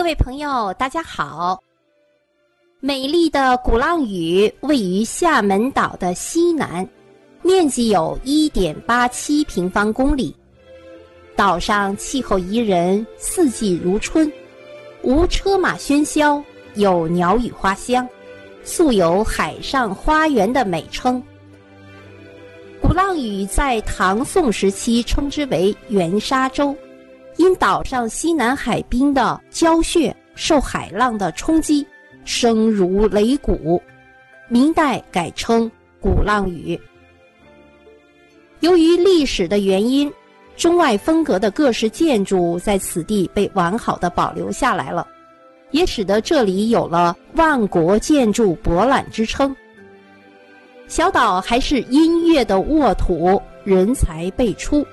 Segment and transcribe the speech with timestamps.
[0.00, 1.62] 各位朋友，大家好。
[2.80, 6.88] 美丽的鼓浪屿位于厦门岛的西南，
[7.42, 10.34] 面积有1.87平方公里。
[11.36, 14.32] 岛上气候宜人，四季如春，
[15.02, 16.42] 无车马喧嚣，
[16.76, 18.08] 有鸟语花香，
[18.64, 21.22] 素有“海上花园”的美称。
[22.80, 26.74] 鼓浪屿在唐宋时期称之为元沙洲。
[27.40, 31.86] 因岛上西南海滨的礁穴受海浪的冲击，
[32.22, 33.82] 声如擂鼓，
[34.46, 35.70] 明代改称
[36.02, 36.78] 鼓浪屿。
[38.60, 40.12] 由于历史的原因，
[40.54, 45.08] 中外风格的各式建筑在此地被完好的保留下来了，
[45.70, 49.56] 也使得这里有了“万国建筑博览”之称。
[50.88, 54.86] 小岛还是音乐的沃土，人才辈出。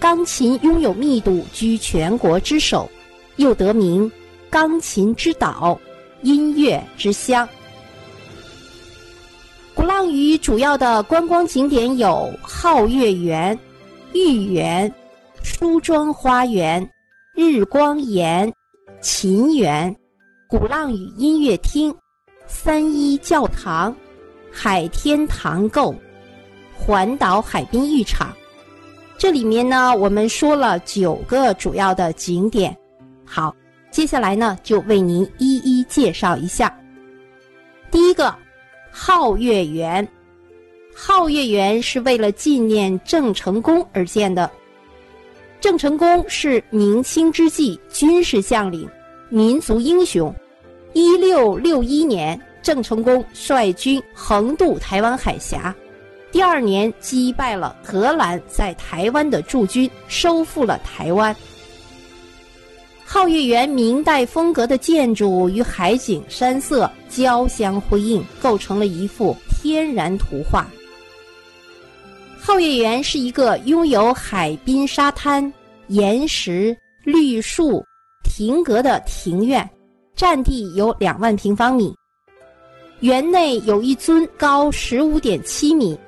[0.00, 2.90] 钢琴拥有密度居全国之首，
[3.36, 4.10] 又得名
[4.48, 5.78] “钢琴之岛”、
[6.24, 7.46] “音乐之乡”。
[9.76, 13.56] 鼓浪屿主要的观光景点有皓月园、
[14.14, 14.90] 玉园、
[15.42, 16.90] 梳妆花园、
[17.34, 18.50] 日光岩、
[19.02, 19.94] 琴园、
[20.48, 21.94] 鼓浪屿音乐厅、
[22.46, 23.94] 三一教堂、
[24.50, 25.94] 海天堂购、
[26.74, 28.34] 环岛海滨浴场。
[29.20, 32.74] 这里面呢，我们说了九个主要的景点。
[33.22, 33.54] 好，
[33.90, 36.74] 接下来呢，就为您一一介绍一下。
[37.90, 38.34] 第一个，
[38.94, 40.08] 皓月园。
[40.96, 44.50] 皓月园是为了纪念郑成功而建的。
[45.60, 48.88] 郑成功是明清之际军事将领、
[49.28, 50.34] 民族英雄。
[50.94, 55.74] 一六六一年，郑成功率军横渡台湾海峡。
[56.32, 61.34] 第二年击败了荷兰在台湾的驻军，收复了台湾。
[63.04, 70.64] 皓月园明代风格的建筑与海景山色交相辉映，构成了一幅天然图画。
[72.40, 75.52] 皓月园是一个拥有海滨沙滩、
[75.88, 77.84] 岩石、绿树、
[78.22, 79.68] 亭阁的庭院，
[80.14, 81.92] 占地有两万平方米。
[83.00, 85.98] 园内有一尊高十五点七米。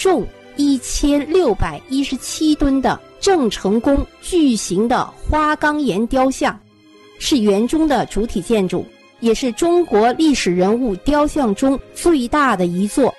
[0.00, 6.58] 重一千六百一十七吨的郑成功巨型的花岗岩雕像，
[7.18, 8.82] 是园中的主体建筑，
[9.20, 13.14] 也是中国历史人物雕像中最大的一座。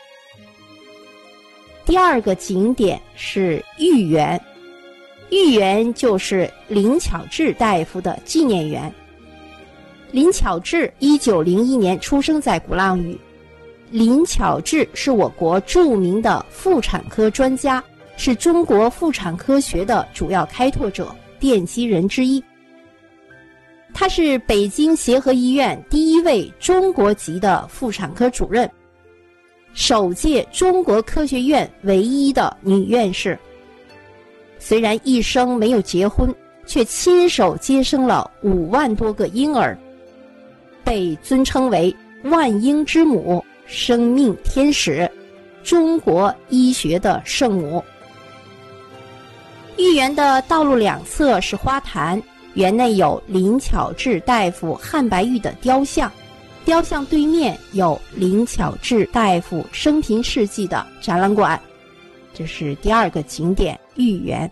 [1.85, 4.41] 第二个景点是玉园，
[5.29, 8.91] 玉园就是林巧稚大夫的纪念园。
[10.09, 13.15] 林巧稚一九零一年出生在鼓浪屿。
[13.91, 17.84] 林巧稚是我国著名的妇产科专家，
[18.16, 22.41] 是中国妇产科学的主要开拓者、奠基人之一。
[23.94, 28.69] 他是北京协和医院第一位中国籍的妇产科主任，
[29.74, 33.38] 首届中国科学院唯一的女院士。
[34.58, 36.34] 虽然一生没有结婚，
[36.66, 39.78] 却亲手接生了五万多个婴儿，
[40.85, 43.44] 被尊称为“万婴之母”。
[43.66, 45.09] 生命天使，
[45.63, 47.83] 中国医学的圣母。
[49.77, 52.22] 御园的道路两侧是花坛，
[52.53, 56.11] 园内有林巧稚大夫汉白玉的雕像，
[56.66, 61.59] 雕像对面有林巧稚大夫生平事迹的展览馆。
[62.33, 64.49] 这是第二个景点豫园。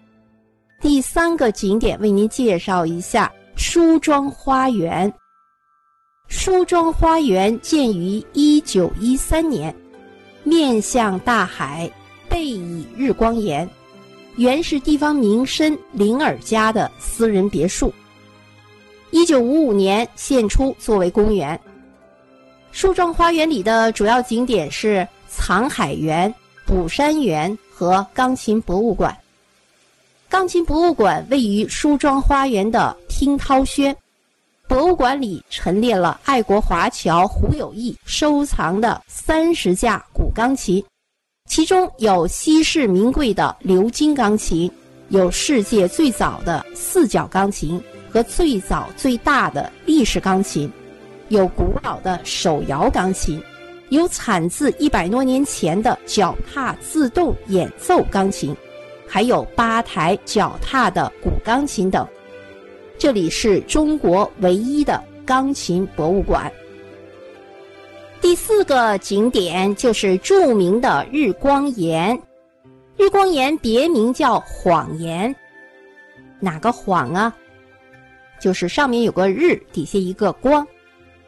[0.81, 5.11] 第三个景点为您介绍一下梳妆花园。
[6.29, 9.75] 梳妆花园建于一九一三年，
[10.43, 11.91] 面向大海，
[12.29, 13.67] 背倚日光岩，
[14.37, 17.91] 原是地方名绅林尔家的私人别墅。
[19.09, 21.59] 一九五五年现出作为公园。
[22.71, 29.17] 梳妆花园里的主要景点是藏海园、补山园和钢琴博物馆。
[30.29, 33.95] 钢琴博物馆位于梳妆花园的听涛轩。
[34.69, 40.81] 博物馆里陈列了爱国华侨胡有义收藏的三十架古钢琴，
[41.49, 44.71] 其中有稀世名贵的鎏金钢琴，
[45.07, 47.81] 有世界最早的四角钢琴
[48.11, 50.71] 和最早最大的立式钢琴，
[51.29, 53.41] 有古老的手摇钢琴，
[53.89, 58.55] 有产自一百多年前的脚踏自动演奏钢琴，
[59.07, 62.07] 还有八台脚踏的古钢琴等。
[62.99, 66.51] 这里是中国唯一的钢琴博物馆。
[68.19, 72.21] 第四个景点就是著名的日光岩。
[72.97, 75.33] 日光岩别名叫谎岩，
[76.41, 77.33] 哪个谎啊？
[78.37, 80.67] 就是上面有个日，底下一个光，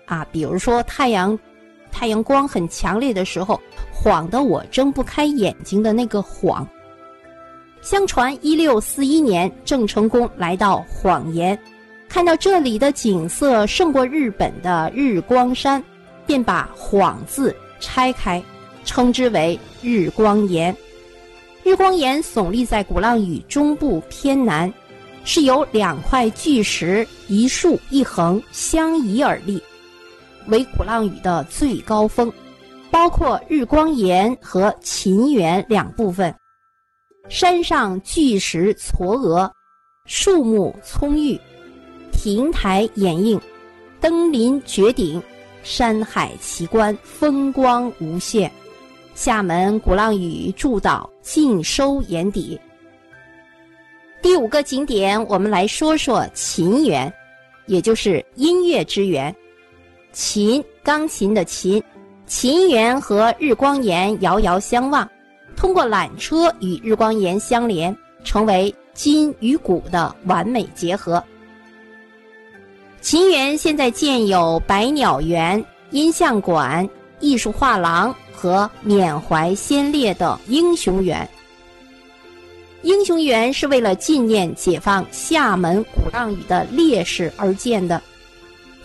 [0.08, 1.40] 啊，比如说太阳，
[1.90, 3.58] 太阳光很强烈的时候，
[3.94, 6.68] 晃得我睁不开眼睛的那个晃。
[7.82, 11.58] 相传一六四一年，郑成功来到晃岩，
[12.08, 15.84] 看到这里的景色胜过日本的日光山，
[16.26, 18.42] 便把“晃”字拆开，
[18.86, 20.76] 称之为日光岩。
[21.64, 24.72] 日光岩耸立在鼓浪屿中部偏南。
[25.24, 29.62] 是由两块巨石一竖一横相倚而立，
[30.48, 32.34] 为鼓浪屿的最高峰，
[32.90, 36.34] 包括日光岩和秦园两部分。
[37.30, 39.50] 山上巨石嵯峨，
[40.06, 41.40] 树木葱郁，
[42.12, 43.40] 亭台掩映，
[44.00, 45.22] 登临绝顶，
[45.64, 48.52] 山海奇观，风光无限。
[49.14, 52.60] 厦门鼓浪屿诸岛尽收眼底。
[54.22, 57.12] 第五个景点，我们来说说琴园，
[57.66, 59.34] 也就是音乐之园。
[60.12, 61.82] 琴，钢琴的琴，
[62.26, 65.10] 琴园和日光岩遥遥相望，
[65.62, 71.24] 通过缆车与日光岩相连，成为金与古的完美结合。
[73.00, 81.30] 秦园现在建有百鸟园、音像馆、艺术画廊和缅怀先烈的英雄园。
[82.82, 88.02] 英雄园是为了纪念解放厦门鼓浪屿的烈士而建的，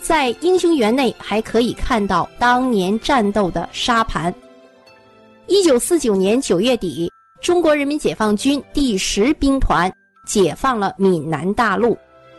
[0.03, 4.31] 在英雄园内还可以看到当年战斗的沙盘。
[5.49, 7.11] 一九四九年九月底，
[7.41, 9.93] 中国人民解放军第十兵团
[10.27, 11.97] 解放了闽南大陆，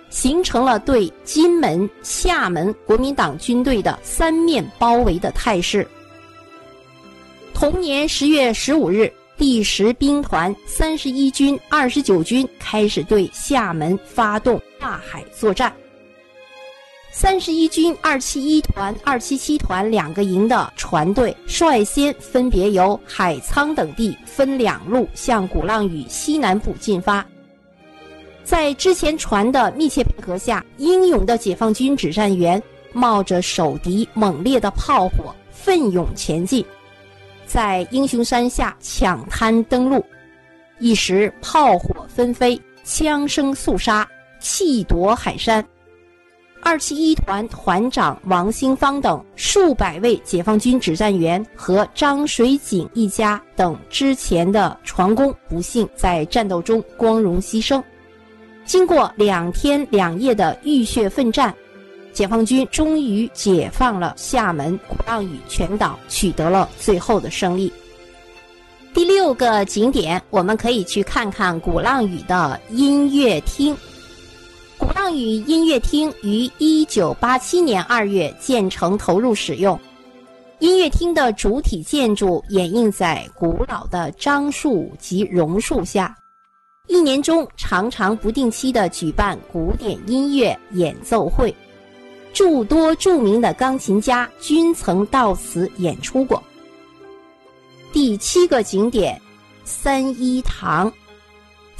[0.09, 5.88] 形成了对金门、厦门国民党军队的三面包围的态势。
[7.54, 9.12] 同年十月十五日。
[9.38, 15.71] 第十兵团三十一军、二十九军开始对厦门发动大海作战。
[17.19, 27.25] 三十一军二七一团、二七七团两个营的船队率先分别由海沧等地分两路向鼓浪屿西南部进发。
[28.44, 32.62] 在之前船的密切配合下，英勇的解放军指战员
[32.94, 36.64] 冒着守敌猛烈的炮火，奋勇前进。
[37.48, 40.06] 在英雄山下抢滩登陆，
[40.78, 44.08] 一时炮火纷飞，枪声肃杀，
[44.40, 45.68] 气夺海山。
[46.62, 57.81] 二七一团团长王兴芳等数百位解放军指战员和张水井一家等之前的船工，不幸在战斗中光荣牺牲。
[58.65, 61.54] 经过两天两夜的浴血奋战。
[62.13, 67.71] 解放军终于解放了厦门、鼓浪屿全岛，取得了最后的胜利。
[68.92, 73.77] 第六个景点，我们可以去看看鼓浪屿的音乐厅。
[74.88, 79.78] 鼓浪屿音乐厅于一九八七年二月建成投入使用。
[80.60, 86.16] 音乐厅的主体建筑掩映在古老的樟树及榕树下，
[86.88, 91.54] 一年中常常不定期的举办古典音乐演奏会。
[92.31, 96.42] 诸多著名的钢琴家均曾到此演出过。
[97.92, 99.22] 第七个景点，
[99.66, 100.90] 三一堂。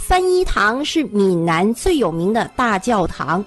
[0.08, 3.44] 三一堂是闽南最有名的大教堂。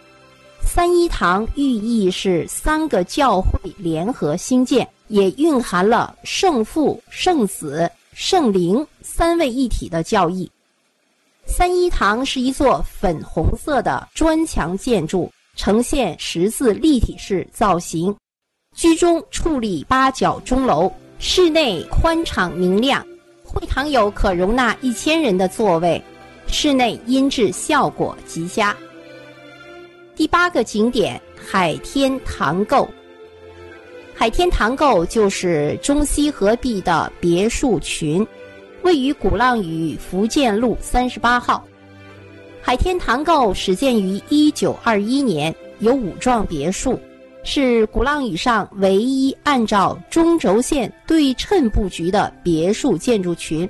[0.61, 10.51] 三一堂寓意是三个教会联合兴建，也蕴含了圣父、圣子、圣灵三位一体的教义。
[11.47, 15.33] 三一堂是一座粉红色的砖墙建筑。
[15.57, 18.15] 呈现十字立体式造型，
[18.77, 23.05] 居中矗立八角钟楼，室内宽敞明亮，
[23.45, 26.03] 会堂有可容纳一千人的座位，
[26.53, 28.77] 室内音质效果极佳。
[30.15, 32.89] 第八个景点海天堂构，
[34.15, 38.27] 海天堂构就是中西合璧的别墅群，
[38.83, 41.65] 位于鼓浪屿福建路三十八号。
[42.61, 47.01] 海天堂构始建于一九二一年，有五幢别墅，
[47.43, 53.67] 是鼓浪屿上唯一按照中轴线对称布局的别墅建筑群。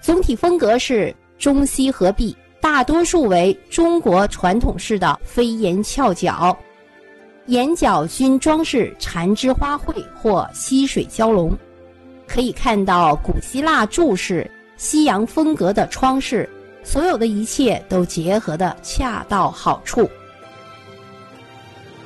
[0.00, 6.56] 总体风格是中西合璧，大多数为中国传统式的飞檐翘角，
[7.46, 11.56] 檐角均装饰缠枝花卉或溪水蛟龙，
[12.26, 16.48] 可以看到古希腊柱式、西洋风格的窗饰。
[16.86, 20.06] 所有的一切都结合的恰到好处。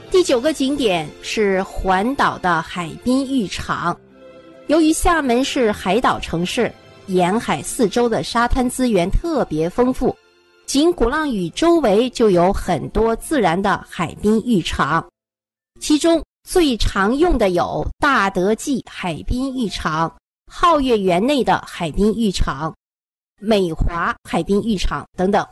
[0.08, 3.98] 第九个景点是环岛的海滨浴场。
[4.68, 6.72] 由于厦门是海岛城市，
[7.08, 10.14] 沿海四周的沙滩资源特别丰富
[10.66, 15.06] 仅鼓浪屿周围就有很多自然的海滨浴场
[15.80, 20.14] 其中最常用的有大德记海滨浴场
[20.52, 22.74] 皓月园内的海滨浴场
[23.40, 25.46] 美华海滨浴场等等。